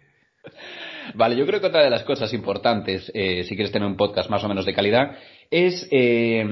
Vale, 1.15 1.37
yo 1.37 1.47
creo 1.47 1.61
que 1.61 1.67
otra 1.67 1.83
de 1.83 1.91
las 1.91 2.05
cosas 2.05 2.33
importantes, 2.33 3.11
eh, 3.15 3.45
si 3.45 3.55
quieres 3.55 3.73
tener 3.73 3.87
un 3.89 3.97
podcast 3.97 4.31
más 4.31 4.43
o 4.45 4.49
menos 4.49 4.65
de 4.67 4.75
calidad, 4.75 5.17
es, 5.51 5.89
eh, 5.91 6.45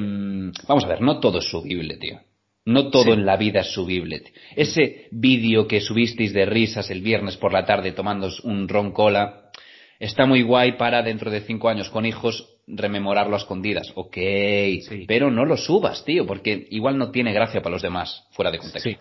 vamos 0.68 0.84
a 0.84 0.88
ver, 0.88 1.00
no 1.00 1.20
todo 1.20 1.38
es 1.38 1.44
subible, 1.48 1.96
tío. 1.96 2.20
No 2.66 2.90
todo 2.90 3.04
Sí. 3.04 3.10
en 3.12 3.24
la 3.26 3.36
vida 3.36 3.60
es 3.60 3.72
subible. 3.72 4.20
tío. 4.20 4.32
Ese 4.54 5.08
vídeo 5.10 5.66
que 5.66 5.80
subisteis 5.80 6.32
de 6.32 6.44
risas 6.46 6.90
el 6.90 7.00
viernes 7.00 7.36
por 7.36 7.52
la 7.52 7.64
tarde 7.64 7.92
tomando 7.92 8.28
un 8.44 8.68
ron 8.68 8.92
cola, 8.92 9.50
está 9.98 10.26
muy 10.26 10.42
guay 10.42 10.72
para 10.76 11.02
dentro 11.02 11.30
de 11.30 11.40
cinco 11.40 11.68
años 11.68 11.88
con 11.90 12.04
hijos 12.06 12.56
rememorarlo 12.66 13.34
a 13.34 13.38
escondidas. 13.38 13.90
Ok, 13.94 14.14
Sí. 14.16 15.04
pero 15.08 15.30
no 15.30 15.44
lo 15.44 15.56
subas, 15.56 16.04
tío, 16.04 16.26
porque 16.26 16.66
igual 16.70 16.98
no 16.98 17.10
tiene 17.10 17.32
gracia 17.32 17.62
para 17.62 17.72
los 17.72 17.82
demás, 17.82 18.24
fuera 18.32 18.50
de 18.50 18.58
contexto. 18.58 18.88
Sí. 18.90 18.96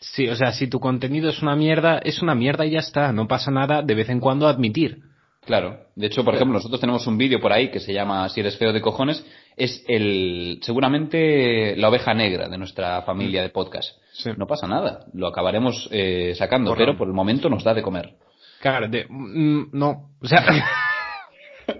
Sí, 0.00 0.28
o 0.28 0.36
sea, 0.36 0.52
si 0.52 0.68
tu 0.68 0.78
contenido 0.80 1.28
es 1.30 1.42
una 1.42 1.56
mierda, 1.56 1.98
es 1.98 2.22
una 2.22 2.34
mierda 2.34 2.64
y 2.64 2.70
ya 2.70 2.78
está. 2.78 3.12
No 3.12 3.26
pasa 3.26 3.50
nada 3.50 3.82
de 3.82 3.94
vez 3.94 4.08
en 4.08 4.20
cuando 4.20 4.46
admitir. 4.46 4.98
Claro. 5.44 5.78
De 5.96 6.06
hecho, 6.06 6.24
por 6.24 6.34
ejemplo, 6.34 6.54
nosotros 6.58 6.80
tenemos 6.80 7.06
un 7.06 7.16
vídeo 7.16 7.40
por 7.40 7.52
ahí 7.52 7.70
que 7.70 7.80
se 7.80 7.92
llama 7.94 8.28
Si 8.28 8.40
eres 8.40 8.56
feo 8.58 8.72
de 8.72 8.80
cojones. 8.82 9.24
Es 9.56 9.82
el, 9.88 10.60
seguramente 10.62 11.74
la 11.76 11.88
oveja 11.88 12.12
negra 12.14 12.48
de 12.48 12.58
nuestra 12.58 13.02
familia 13.02 13.42
de 13.42 13.48
podcast. 13.48 13.96
Sí. 14.12 14.30
No 14.36 14.46
pasa 14.46 14.66
nada. 14.68 15.06
Lo 15.14 15.26
acabaremos 15.26 15.88
eh, 15.90 16.34
sacando, 16.36 16.74
pero 16.76 16.96
por 16.96 17.08
el 17.08 17.14
momento 17.14 17.48
nos 17.48 17.64
da 17.64 17.72
de 17.74 17.82
comer. 17.82 18.14
Claro, 18.60 18.88
de- 18.88 19.06
mm, 19.08 19.70
no. 19.72 20.10
O 20.20 20.26
sea, 20.28 20.44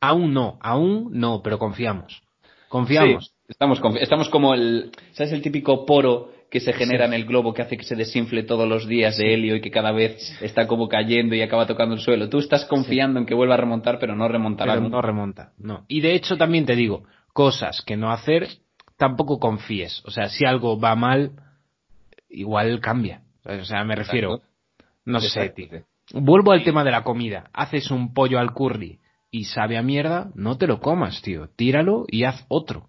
aún 0.00 0.32
no, 0.32 0.58
aún 0.60 1.08
no, 1.12 1.40
pero 1.42 1.58
confiamos. 1.58 2.22
Confiamos. 2.68 3.26
Sí, 3.26 3.32
estamos, 3.48 3.80
confi- 3.80 3.98
estamos 4.00 4.28
como 4.28 4.54
el, 4.54 4.90
¿sabes 5.12 5.32
el 5.32 5.42
típico 5.42 5.86
poro 5.86 6.32
que 6.50 6.60
se 6.60 6.72
genera 6.72 7.06
Sí. 7.06 7.14
en 7.14 7.20
el 7.20 7.26
globo 7.26 7.52
que 7.52 7.62
hace 7.62 7.76
que 7.76 7.84
se 7.84 7.94
desinfle 7.96 8.42
todos 8.42 8.68
los 8.68 8.86
días 8.88 9.16
de 9.18 9.34
helio 9.34 9.56
y 9.56 9.60
que 9.60 9.70
cada 9.70 9.92
vez 9.92 10.16
está 10.40 10.66
como 10.66 10.88
cayendo 10.88 11.34
y 11.34 11.42
acaba 11.42 11.66
tocando 11.66 11.94
el 11.94 12.00
suelo? 12.00 12.28
Tú 12.28 12.38
estás 12.38 12.64
confiando 12.64 13.20
en 13.20 13.26
que 13.26 13.34
vuelva 13.34 13.54
a 13.54 13.58
remontar, 13.58 13.98
pero 13.98 14.14
no 14.16 14.28
remontará. 14.28 14.74
Pero 14.74 14.88
no 14.88 15.02
remonta, 15.02 15.52
no. 15.58 15.84
Y 15.88 16.00
de 16.00 16.14
hecho 16.14 16.36
también 16.36 16.64
te 16.66 16.74
digo, 16.76 17.04
cosas 17.32 17.82
que 17.82 17.96
no 17.96 18.10
hacer, 18.10 18.48
tampoco 18.96 19.38
confíes. 19.38 20.02
O 20.06 20.10
sea, 20.10 20.28
si 20.28 20.44
algo 20.46 20.80
va 20.80 20.94
mal, 20.96 21.32
igual 22.28 22.80
cambia. 22.80 23.22
O 23.44 23.64
sea, 23.64 23.84
me 23.84 23.94
refiero, 23.94 24.36
Exacto. 24.36 24.94
no 25.04 25.20
sé, 25.20 25.48
tío. 25.50 25.68
Vuelvo 26.12 26.52
al 26.52 26.64
tema 26.64 26.84
de 26.84 26.90
la 26.90 27.04
comida. 27.04 27.50
Haces 27.52 27.90
un 27.90 28.14
pollo 28.14 28.38
al 28.38 28.52
curry 28.52 28.98
y 29.30 29.44
sabe 29.44 29.76
a 29.76 29.82
mierda, 29.82 30.30
no 30.34 30.56
te 30.56 30.66
lo 30.66 30.80
comas, 30.80 31.20
tío. 31.22 31.48
Tíralo 31.54 32.04
y 32.08 32.24
haz 32.24 32.44
otro. 32.48 32.88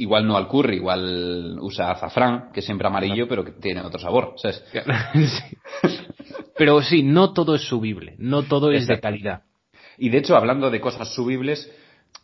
Igual 0.00 0.26
no 0.26 0.36
al 0.36 0.48
curry, 0.48 0.76
igual 0.76 1.58
usa 1.60 1.90
azafrán, 1.90 2.50
que 2.52 2.60
es 2.60 2.66
siempre 2.66 2.86
amarillo, 2.86 3.28
pero 3.28 3.44
que 3.44 3.52
tiene 3.52 3.82
otro 3.82 4.00
sabor, 4.00 4.34
¿sabes? 4.36 4.64
Sí. 5.14 5.56
Pero 6.56 6.80
sí, 6.82 7.02
no 7.02 7.32
todo 7.32 7.54
es 7.54 7.62
subible, 7.62 8.14
no 8.18 8.42
todo 8.42 8.70
es 8.72 8.86
de 8.86 8.98
calidad. 8.98 9.42
Y 9.98 10.08
de 10.08 10.18
hecho, 10.18 10.36
hablando 10.36 10.70
de 10.70 10.80
cosas 10.80 11.14
subibles, 11.14 11.70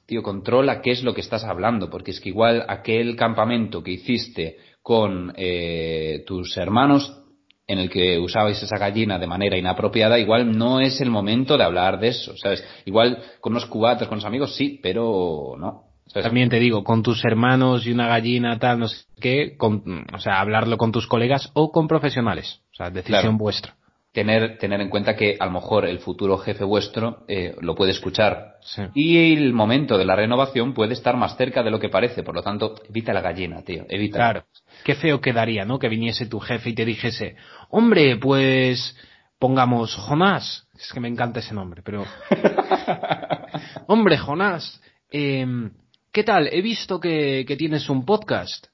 tío, 0.07 0.23
controla 0.23 0.81
qué 0.81 0.93
es 0.93 1.03
lo 1.03 1.13
que 1.13 1.21
estás 1.21 1.45
hablando, 1.45 1.91
porque 1.91 2.13
es 2.13 2.21
que 2.21 2.31
igual 2.31 2.65
aquel 2.67 3.15
campamento 3.17 3.83
que 3.83 3.93
hiciste 3.93 4.57
con 4.83 5.35
eh, 5.37 6.25
tus 6.27 6.57
hermanos, 6.57 7.25
en 7.67 7.79
el 7.79 7.91
que 7.91 8.19
usabais 8.19 8.63
esa 8.63 8.79
gallina 8.79 9.19
de 9.19 9.27
manera 9.27 9.59
inapropiada, 9.59 10.19
igual 10.19 10.57
no 10.57 10.81
es 10.81 11.01
el 11.01 11.11
momento 11.11 11.59
de 11.59 11.65
hablar 11.65 11.99
de 11.99 12.09
eso, 12.09 12.37
¿sabes? 12.37 12.65
Igual 12.85 13.23
con 13.41 13.53
unos 13.53 13.67
cubatas, 13.67 14.09
con 14.09 14.19
los 14.19 14.25
amigos, 14.25 14.55
sí, 14.55 14.81
pero 14.83 15.57
no. 15.59 15.96
También 16.13 16.49
te 16.49 16.59
digo, 16.59 16.83
con 16.85 17.03
tus 17.03 17.25
hermanos 17.25 17.87
y 17.87 17.93
una 17.93 18.07
gallina, 18.07 18.59
tal, 18.59 18.79
no 18.79 18.89
sé 18.89 19.05
qué, 19.21 19.57
con- 19.57 20.07
o 20.15 20.19
sea, 20.19 20.41
hablarlo 20.41 20.79
con 20.79 20.93
tus 20.93 21.07
colegas 21.07 21.51
o 21.55 21.71
con 21.73 21.89
profesionales. 21.89 22.61
O 22.73 22.77
sea, 22.77 22.91
decisión 22.91 23.21
Claro. 23.23 23.37
vuestra. 23.39 23.75
Tener, 24.13 24.57
tener 24.57 24.81
en 24.81 24.89
cuenta 24.89 25.15
que 25.15 25.37
a 25.39 25.45
lo 25.45 25.51
mejor 25.53 25.85
el 25.85 25.99
futuro 25.99 26.39
jefe 26.39 26.65
vuestro 26.65 27.25
eh, 27.29 27.55
lo 27.61 27.75
puede 27.75 27.91
escuchar. 27.91 28.55
Sí. 28.63 28.81
Y 28.95 29.35
el 29.35 29.53
momento 29.53 29.99
de 29.99 30.07
la 30.07 30.17
renovación 30.17 30.73
puede 30.73 30.95
estar 30.95 31.19
más 31.19 31.37
cerca 31.37 31.63
de 31.63 31.71
lo 31.71 31.79
que 31.79 31.91
parece. 31.91 32.23
Por 32.23 32.35
lo 32.35 32.43
tanto, 32.43 32.77
evita 32.89 33.13
la 33.13 33.21
gallina, 33.21 33.61
tío. 33.63 33.85
Evita. 33.91 34.17
Claro. 34.17 34.45
Qué 34.85 34.95
feo 34.95 35.21
quedaría, 35.21 35.67
¿no? 35.67 35.79
Que 35.79 35.91
viniese 35.91 36.25
tu 36.25 36.41
jefe 36.41 36.71
y 36.71 36.75
te 36.75 36.87
dijese, 36.87 37.37
hombre, 37.69 38.17
pues 38.17 38.97
pongamos 39.39 39.95
Jonás. 39.95 40.67
Es 40.81 40.91
que 40.95 41.01
me 41.01 41.09
encanta 41.09 41.41
ese 41.41 41.53
nombre, 41.55 41.83
pero... 41.85 42.05
hombre, 43.87 44.17
Jonás, 44.19 44.81
em, 45.11 45.71
¿qué 46.17 46.25
tal? 46.25 46.49
He 46.51 46.63
visto 46.63 46.99
que, 46.99 47.45
que 47.47 47.57
tienes 47.57 47.91
un 47.91 48.07
podcast. 48.07 48.69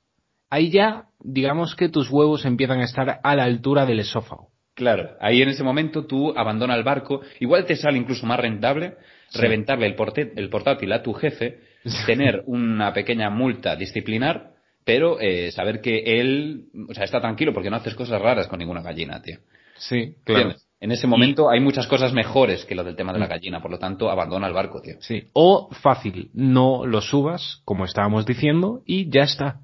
Ahí 0.48 0.70
ya, 0.70 1.06
digamos 1.18 1.74
que 1.74 1.88
tus 1.88 2.08
huevos 2.08 2.44
empiezan 2.44 2.78
a 2.78 2.84
estar 2.84 3.18
a 3.20 3.34
la 3.34 3.42
altura 3.42 3.84
del 3.84 3.98
esófago. 3.98 4.50
Claro. 4.74 5.16
Ahí 5.20 5.42
en 5.42 5.48
ese 5.48 5.64
momento 5.64 6.06
tú 6.06 6.32
abandona 6.36 6.76
el 6.76 6.84
barco. 6.84 7.20
Igual 7.40 7.66
te 7.66 7.74
sale 7.74 7.98
incluso 7.98 8.26
más 8.26 8.38
rentable 8.38 8.94
Sí. 9.30 9.40
reventarle 9.40 9.86
el, 9.86 9.96
el 10.36 10.48
portátil 10.50 10.92
a 10.92 11.02
tu 11.02 11.14
jefe, 11.14 11.58
tener 12.06 12.44
una 12.46 12.92
pequeña 12.92 13.28
multa 13.28 13.74
disciplinar, 13.74 14.52
pero 14.84 15.18
eh, 15.20 15.50
saber 15.50 15.80
que 15.80 16.20
él, 16.20 16.66
o 16.88 16.94
sea, 16.94 17.04
está 17.04 17.20
tranquilo 17.20 17.52
porque 17.52 17.70
no 17.70 17.76
haces 17.76 17.94
cosas 17.96 18.22
raras 18.22 18.46
con 18.46 18.60
ninguna 18.60 18.82
gallina, 18.82 19.20
tío. 19.20 19.38
Sí, 19.78 20.14
¿Entiendes? 20.26 20.68
En 20.82 20.90
ese 20.90 21.06
momento 21.06 21.48
hay 21.48 21.60
muchas 21.60 21.86
cosas 21.86 22.12
mejores 22.12 22.64
que 22.64 22.74
lo 22.74 22.82
del 22.82 22.96
tema 22.96 23.12
de 23.12 23.20
la 23.20 23.28
gallina, 23.28 23.62
por 23.62 23.70
lo 23.70 23.78
tanto, 23.78 24.10
abandona 24.10 24.48
el 24.48 24.52
barco, 24.52 24.82
tío. 24.82 24.96
Sí. 24.98 25.28
O 25.32 25.68
fácil, 25.80 26.28
no 26.34 26.84
lo 26.86 27.00
subas, 27.00 27.62
como 27.64 27.84
estábamos 27.84 28.26
diciendo, 28.26 28.82
y 28.84 29.08
ya 29.08 29.22
está. 29.22 29.60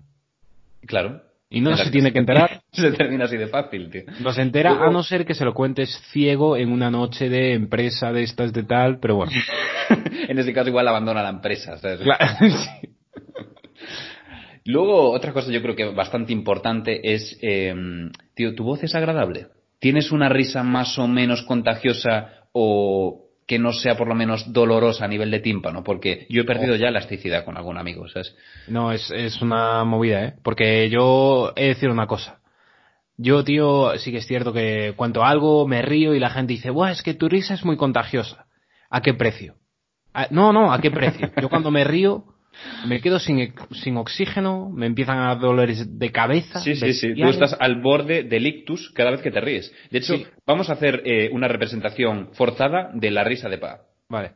Claro. 0.87 1.21
Y 1.51 1.61
no 1.61 1.77
se 1.77 1.91
tiene 1.91 2.13
que 2.13 2.21
enterar. 2.21 2.63
Se 2.71 2.93
termina 2.93 3.25
así 3.25 3.37
de 3.37 3.49
fácil, 3.49 3.91
tío. 3.91 4.03
No 4.21 4.33
se 4.33 4.43
entera 4.43 4.71
Luego- 4.71 4.85
a 4.85 4.91
no 4.93 5.03
ser 5.03 5.27
que 5.27 5.35
se 5.35 5.45
lo 5.45 5.55
cuentes 5.55 5.91
ciego 6.13 6.57
en 6.57 6.71
una 6.71 6.89
noche 6.89 7.29
de 7.29 7.55
empresa 7.55 8.13
de 8.13 8.23
estas 8.23 8.53
de 8.53 8.63
tal, 8.63 9.01
pero 9.01 9.17
bueno. 9.17 9.33
en 10.29 10.39
ese 10.39 10.53
caso 10.53 10.69
igual 10.69 10.87
abandona 10.87 11.21
la 11.25 11.31
empresa. 11.31 11.79
¿sabes? 11.79 11.99
Claro, 11.99 12.27
sí. 12.41 12.89
Luego, 14.67 15.11
otra 15.11 15.33
cosa 15.33 15.51
yo 15.51 15.63
creo 15.63 15.75
que 15.75 15.87
bastante 15.87 16.33
importante 16.33 17.01
es, 17.13 17.37
eh, 17.43 17.75
tío, 18.35 18.55
¿tu 18.55 18.63
voz 18.63 18.85
es 18.85 18.95
agradable? 18.95 19.49
¿Tienes 19.79 20.11
una 20.13 20.29
risa 20.29 20.63
más 20.63 20.99
o 20.99 21.07
menos 21.07 21.43
contagiosa 21.43 22.49
o 22.53 23.25
que 23.47 23.59
no 23.59 23.73
sea 23.73 23.97
por 23.97 24.09
lo 24.09 24.15
menos 24.15 24.53
dolorosa 24.53 25.05
a 25.05 25.09
nivel 25.09 25.31
de 25.31 25.41
tímpano? 25.41 25.83
Porque 25.85 26.27
yo 26.29 26.43
he 26.43 26.45
perdido 26.45 26.77
ya 26.77 26.89
elasticidad 26.89 27.45
con 27.45 27.57
algún 27.57 27.79
amigo, 27.79 28.09
¿sabes? 28.09 28.37
No, 28.67 28.93
es, 28.93 29.11
es 29.11 29.41
una 29.41 29.85
movida, 29.85 30.25
¿eh? 30.25 30.35
Porque 30.43 30.91
yo 30.91 31.53
he 31.57 31.63
de 31.63 31.69
decir 31.69 31.89
una 31.91 32.07
cosa. 32.07 32.41
Yo, 33.17 33.43
tío, 33.43 33.97
sí 33.99 34.13
que 34.13 34.19
es 34.19 34.27
cierto 34.27 34.53
que 34.53 34.95
cuento 34.97 35.25
algo, 35.25 35.67
me 35.67 35.83
río 35.83 36.15
y 36.15 36.21
la 36.21 36.31
gente 36.31 36.53
dice, 36.53 36.71
Buah, 36.71 36.93
es 36.93 37.03
que 37.03 37.15
tu 37.15 37.29
risa 37.29 37.55
es 37.55 37.65
muy 37.65 37.77
contagiosa. 37.77 38.47
¿A 38.91 39.01
qué 39.01 39.15
precio? 39.15 39.55
"Ah, 40.15 40.29
no, 40.31 40.53
no, 40.53 40.73
¿a 40.73 40.81
qué 40.81 40.91
precio? 40.91 41.31
Yo 41.41 41.49
cuando 41.49 41.71
me 41.71 41.85
río 41.85 42.25
me 42.87 43.01
quedo 43.01 43.19
sin, 43.19 43.41
ex- 43.41 43.63
sin 43.83 43.97
oxígeno, 43.97 44.69
me 44.71 44.87
empiezan 44.87 45.19
a 45.19 45.29
dar 45.29 45.41
dolores 45.41 45.99
de 45.99 46.13
cabeza. 46.13 46.61
Sí, 46.61 46.77
sí, 46.77 46.93
sí. 46.93 47.15
Tú 47.15 47.29
estás 47.29 47.57
al 47.59 47.81
borde 47.81 48.23
del 48.25 48.47
ictus 48.47 48.91
cada 48.95 49.11
vez 49.11 49.21
que 49.23 49.31
te 49.31 49.41
ríes. 49.41 49.73
De 49.91 49.99
hecho, 49.99 50.17
Sí. 50.17 50.27
vamos 50.47 50.69
a 50.71 50.75
hacer 50.75 51.03
eh, 51.05 51.31
una 51.33 51.49
representación 51.49 52.31
forzada 52.35 52.91
de 52.95 53.11
la 53.11 53.25
risa 53.25 53.49
de 53.49 53.59
Pa. 53.59 53.81
Vale. 54.09 54.33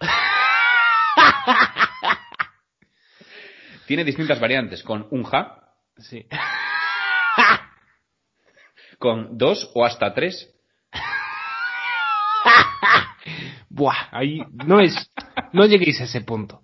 Tiene 3.86 4.04
distintas 4.04 4.38
variantes, 4.40 4.82
con 4.82 5.06
un 5.10 5.24
ja, 5.24 5.56
Sí. 5.98 6.26
con 8.98 9.36
dos 9.36 9.70
o 9.74 9.84
hasta 9.84 10.14
tres. 10.14 10.50
Buah, 13.68 14.08
ahí 14.12 14.40
no 14.64 14.80
es, 14.80 14.94
no 15.52 15.66
lleguéis 15.66 16.00
a 16.00 16.04
ese 16.04 16.22
punto. 16.22 16.62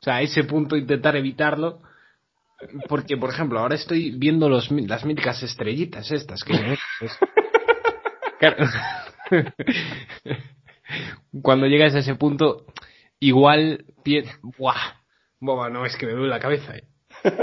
O 0.00 0.04
sea, 0.04 0.16
a 0.16 0.22
ese 0.22 0.44
punto 0.44 0.76
intentar 0.76 1.16
evitarlo. 1.16 1.80
Porque, 2.88 3.16
por 3.16 3.30
ejemplo, 3.30 3.60
ahora 3.60 3.76
estoy 3.76 4.10
viendo 4.10 4.48
los, 4.48 4.70
las 4.70 5.04
míticas 5.04 5.42
estrellitas 5.44 6.10
estas 6.10 6.42
que 6.42 6.76
claro. 8.40 8.66
Cuando 11.42 11.66
llegas 11.66 11.94
a 11.94 11.98
ese 12.00 12.14
punto, 12.16 12.66
igual 13.20 13.84
pi- 14.02 14.24
buah, 14.58 14.94
buah, 15.38 15.68
no 15.68 15.84
es 15.86 15.96
que 15.96 16.06
me 16.06 16.12
duele 16.12 16.28
la 16.28 16.40
cabeza. 16.40 16.76
eh. 16.76 16.88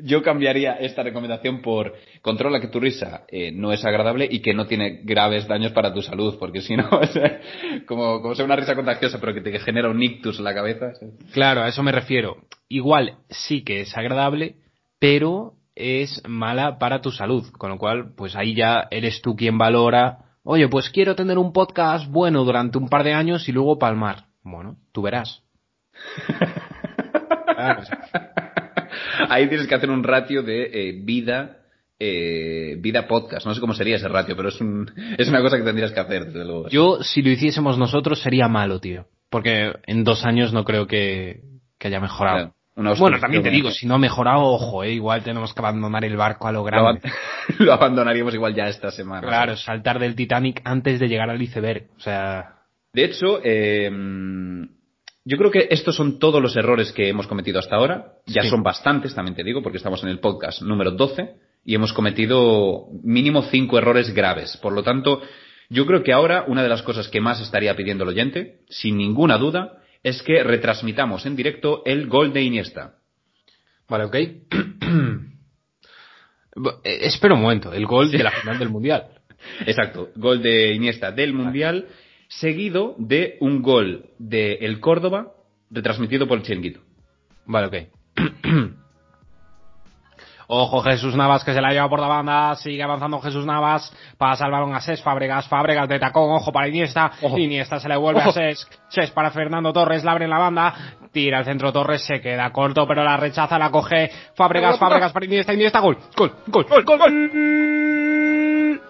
Yo 0.00 0.22
cambiaría 0.22 0.74
esta 0.74 1.02
recomendación 1.02 1.60
por 1.60 1.94
controla 2.22 2.60
que 2.60 2.68
tu 2.68 2.80
risa 2.80 3.24
eh, 3.28 3.50
no 3.52 3.72
es 3.72 3.84
agradable 3.84 4.28
y 4.30 4.40
que 4.40 4.54
no 4.54 4.66
tiene 4.66 5.00
graves 5.02 5.48
daños 5.48 5.72
para 5.72 5.92
tu 5.92 6.02
salud, 6.02 6.36
porque 6.38 6.60
si 6.60 6.76
no, 6.76 6.88
o 6.92 7.06
sea, 7.06 7.40
como, 7.86 8.22
como 8.22 8.34
sea 8.34 8.44
una 8.44 8.56
risa 8.56 8.74
contagiosa 8.74 9.18
pero 9.20 9.34
que 9.34 9.40
te 9.40 9.58
genera 9.58 9.88
un 9.88 10.02
ictus 10.02 10.38
en 10.38 10.44
la 10.44 10.54
cabeza. 10.54 10.92
Claro, 11.32 11.62
a 11.62 11.68
eso 11.68 11.82
me 11.82 11.92
refiero. 11.92 12.38
Igual 12.68 13.16
sí 13.28 13.62
que 13.64 13.80
es 13.80 13.96
agradable, 13.96 14.56
pero 14.98 15.54
es 15.74 16.22
mala 16.26 16.78
para 16.78 17.00
tu 17.00 17.10
salud. 17.10 17.46
Con 17.52 17.70
lo 17.70 17.78
cual, 17.78 18.14
pues 18.16 18.36
ahí 18.36 18.54
ya 18.54 18.88
eres 18.90 19.22
tú 19.22 19.36
quien 19.36 19.58
valora. 19.58 20.18
Oye, 20.42 20.68
pues 20.68 20.90
quiero 20.90 21.14
tener 21.14 21.38
un 21.38 21.52
podcast 21.52 22.10
bueno 22.10 22.44
durante 22.44 22.78
un 22.78 22.88
par 22.88 23.04
de 23.04 23.14
años 23.14 23.48
y 23.48 23.52
luego 23.52 23.78
palmar. 23.78 24.26
Bueno, 24.42 24.76
tú 24.92 25.02
verás. 25.02 25.42
Claro, 27.58 27.82
o 27.82 27.84
sea, 27.84 28.32
Ahí 29.28 29.48
tienes 29.48 29.66
que 29.66 29.74
hacer 29.74 29.90
un 29.90 30.02
ratio 30.02 30.42
de 30.42 30.62
eh, 30.72 31.00
vida 31.02 31.58
eh, 32.00 32.76
vida 32.78 33.06
podcast. 33.08 33.44
No 33.46 33.54
sé 33.54 33.60
cómo 33.60 33.74
sería 33.74 33.96
ese 33.96 34.08
ratio, 34.08 34.36
pero 34.36 34.50
es, 34.50 34.60
un, 34.60 34.90
es 35.18 35.28
una 35.28 35.42
cosa 35.42 35.56
que 35.56 35.64
tendrías 35.64 35.92
que 35.92 36.00
hacer, 36.00 36.26
desde 36.26 36.44
luego. 36.44 36.68
Yo, 36.68 37.02
si 37.02 37.22
lo 37.22 37.30
hiciésemos 37.30 37.78
nosotros, 37.78 38.20
sería 38.20 38.48
malo, 38.48 38.80
tío. 38.80 39.06
Porque 39.30 39.72
en 39.86 40.04
dos 40.04 40.24
años 40.24 40.52
no 40.52 40.64
creo 40.64 40.86
que, 40.86 41.42
que 41.78 41.88
haya 41.88 42.00
mejorado. 42.00 42.36
Claro, 42.36 42.54
una 42.76 42.94
Bueno, 42.94 43.18
también 43.18 43.42
te 43.42 43.50
digo, 43.50 43.70
si 43.70 43.86
no 43.86 43.96
ha 43.96 43.98
mejorado, 43.98 44.42
ojo, 44.42 44.84
eh, 44.84 44.92
igual 44.92 45.22
tenemos 45.22 45.52
que 45.52 45.60
abandonar 45.60 46.04
el 46.04 46.16
barco 46.16 46.46
a 46.46 46.52
lo 46.52 46.60
lo, 46.60 46.64
grande. 46.64 47.02
lo 47.58 47.72
abandonaríamos 47.72 48.32
igual 48.34 48.54
ya 48.54 48.68
esta 48.68 48.90
semana. 48.90 49.26
Claro, 49.26 49.56
saltar 49.56 49.98
del 49.98 50.14
Titanic 50.14 50.62
antes 50.64 51.00
de 51.00 51.08
llegar 51.08 51.28
al 51.28 51.42
iceberg. 51.42 51.88
O 51.96 52.00
sea, 52.00 52.54
De 52.92 53.04
hecho, 53.04 53.40
eh, 53.42 53.90
yo 55.28 55.36
creo 55.36 55.50
que 55.50 55.68
estos 55.70 55.94
son 55.94 56.18
todos 56.18 56.40
los 56.40 56.56
errores 56.56 56.90
que 56.92 57.08
hemos 57.08 57.26
cometido 57.26 57.58
hasta 57.58 57.76
ahora. 57.76 58.14
Ya 58.26 58.42
Sí. 58.42 58.48
son 58.48 58.62
bastantes, 58.62 59.14
también 59.14 59.34
te 59.36 59.44
digo, 59.44 59.62
porque 59.62 59.76
estamos 59.76 60.02
en 60.02 60.08
el 60.08 60.20
podcast 60.20 60.62
número 60.62 60.90
12 60.92 61.34
y 61.66 61.74
hemos 61.74 61.92
cometido 61.92 62.86
mínimo 63.02 63.42
cinco 63.42 63.76
errores 63.76 64.14
graves. 64.14 64.56
Por 64.56 64.72
lo 64.72 64.82
tanto, 64.82 65.20
Yo 65.70 65.84
creo 65.84 66.02
que 66.02 66.14
ahora 66.14 66.44
una 66.46 66.62
de 66.62 66.70
las 66.70 66.80
cosas 66.80 67.08
que 67.08 67.20
más 67.20 67.42
estaría 67.42 67.76
pidiendo 67.76 68.04
el 68.04 68.08
oyente, 68.08 68.60
sin 68.70 68.96
ninguna 68.96 69.36
duda, 69.36 69.82
es 70.02 70.22
que 70.22 70.42
retransmitamos 70.42 71.26
en 71.26 71.36
directo 71.36 71.82
el 71.84 72.06
gol 72.06 72.32
de 72.32 72.40
Iniesta. 72.42 72.94
Vale, 73.86 74.04
ok. 74.04 74.16
Eh, 76.82 76.98
espera 77.02 77.34
un 77.34 77.42
momento, 77.42 77.72
el 77.72 77.86
gol 77.86 78.10
de 78.10 78.18
la 78.18 78.32
final 78.32 78.58
del 78.58 78.70
Mundial. 78.70 79.04
Exacto, 79.66 80.08
gol 80.16 80.42
de 80.42 80.72
Iniesta 80.72 81.12
del 81.12 81.32
Mundial, 81.32 81.86
seguido 82.28 82.94
de 82.98 83.36
un 83.40 83.62
gol 83.62 84.10
de 84.18 84.54
el 84.60 84.80
Córdoba 84.80 85.32
retransmitido 85.70 86.28
por 86.28 86.38
el 86.38 86.44
Chiringuito. 86.44 86.80
Vale, 87.46 87.66
ok. 87.66 87.74
Ojo 90.50 90.80
Jesús 90.80 91.14
Navas 91.14 91.44
que 91.44 91.52
se 91.52 91.60
la 91.60 91.72
lleva 91.72 91.90
por 91.90 92.00
la 92.00 92.06
banda, 92.08 92.54
sigue 92.56 92.82
avanzando 92.82 93.20
Jesús 93.20 93.44
Navas, 93.44 93.94
pasa 94.16 94.46
el 94.46 94.50
balón 94.50 94.74
a 94.74 94.80
Ses, 94.80 95.02
Fábregas, 95.02 95.46
Fábregas 95.46 95.86
de 95.90 95.98
tacón, 95.98 96.30
ojo 96.30 96.50
para 96.50 96.66
Iniesta, 96.68 97.12
Iniesta 97.36 97.78
se 97.78 97.86
le 97.86 97.98
vuelve 97.98 98.22
a 98.22 98.32
Ses, 98.32 98.66
Ses 98.88 99.10
para 99.10 99.30
Fernando 99.30 99.74
Torres, 99.74 100.04
la 100.04 100.12
abre 100.12 100.24
en 100.24 100.30
la 100.30 100.38
banda, 100.38 100.74
tira 101.12 101.40
el 101.40 101.44
centro 101.44 101.70
Torres, 101.70 102.02
se 102.02 102.22
queda 102.22 102.50
corto 102.50 102.86
pero 102.88 103.04
la 103.04 103.18
rechaza, 103.18 103.58
la 103.58 103.70
coge. 103.70 104.10
Fábregas, 104.34 104.78
Fábregas 104.78 105.12
para 105.12 105.26
Iniesta, 105.26 105.52
Iniesta, 105.52 105.80
gol, 105.80 105.98
gol, 106.16 106.32
gol, 106.46 106.64
gol, 106.64 106.84
gol, 106.84 106.98
gol. 106.98 108.80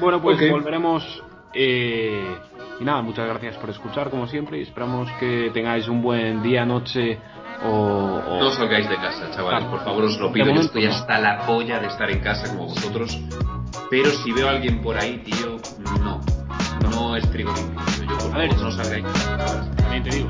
Bueno, 0.00 0.22
pues 0.22 0.50
volveremos 0.50 1.22
eh, 1.60 2.36
y 2.80 2.84
nada, 2.84 3.02
muchas 3.02 3.26
gracias 3.28 3.56
por 3.56 3.70
escuchar 3.70 4.10
como 4.10 4.28
siempre 4.28 4.58
y 4.58 4.62
esperamos 4.62 5.10
que 5.18 5.50
tengáis 5.52 5.88
un 5.88 6.00
buen 6.00 6.40
día, 6.42 6.64
noche 6.64 7.18
o... 7.64 7.68
o- 8.26 8.38
No 8.38 8.50
salgáis 8.52 8.88
de 8.88 8.94
casa, 8.96 9.28
chavales, 9.32 9.60
Claro. 9.64 9.70
por 9.70 9.84
favor, 9.84 10.04
os 10.04 10.18
lo 10.20 10.32
pido. 10.32 10.46
Yo 10.46 10.60
estoy 10.60 10.84
no. 10.84 10.90
hasta 10.92 11.18
la 11.18 11.44
polla 11.46 11.80
de 11.80 11.88
estar 11.88 12.08
en 12.10 12.20
casa 12.20 12.48
como 12.54 12.66
vosotros. 12.68 13.18
Pero 13.90 14.10
si 14.10 14.32
veo 14.32 14.46
a 14.48 14.52
alguien 14.52 14.80
por 14.80 14.96
ahí, 14.96 15.18
tío, 15.24 15.56
no. 16.02 16.20
No 16.90 17.16
es 17.16 17.28
trigo 17.32 17.52
limpio. 17.52 17.80
Yo, 18.08 18.18
por 18.18 18.34
A 18.34 18.38
ver, 18.38 18.50
favor, 18.50 18.64
no 18.66 18.70
salgáis 18.70 19.04
de 19.04 19.10
casa. 19.10 19.36
chavales. 19.36 19.76
También 19.76 20.02
te 20.04 20.10
digo, 20.10 20.28